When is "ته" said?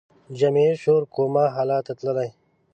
1.87-1.93